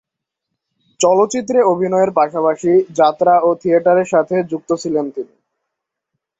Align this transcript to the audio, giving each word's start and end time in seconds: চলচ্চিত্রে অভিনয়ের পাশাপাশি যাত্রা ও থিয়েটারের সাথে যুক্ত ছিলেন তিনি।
চলচ্চিত্রে 0.99 1.59
অভিনয়ের 1.71 2.11
পাশাপাশি 2.19 2.69
যাত্রা 2.99 3.33
ও 3.39 3.49
থিয়েটারের 3.61 4.07
সাথে 4.13 4.35
যুক্ত 4.51 4.69
ছিলেন 4.83 5.05
তিনি। 5.11 5.33